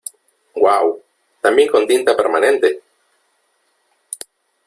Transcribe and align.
¡Uau!¡ 0.55 1.03
también 1.43 1.69
con 1.71 1.85
tinta 1.85 2.17
permanente! 2.17 2.81